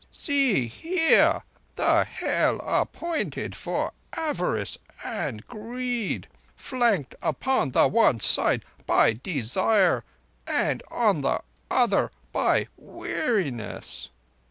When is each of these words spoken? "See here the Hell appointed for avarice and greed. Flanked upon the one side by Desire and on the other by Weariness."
"See 0.09 0.67
here 0.67 1.43
the 1.75 2.03
Hell 2.05 2.59
appointed 2.61 3.53
for 3.55 3.93
avarice 4.13 4.79
and 5.05 5.45
greed. 5.45 6.27
Flanked 6.55 7.13
upon 7.21 7.69
the 7.69 7.87
one 7.87 8.19
side 8.19 8.65
by 8.87 9.13
Desire 9.21 10.03
and 10.47 10.81
on 10.89 11.21
the 11.21 11.41
other 11.69 12.09
by 12.31 12.67
Weariness." 12.77 14.09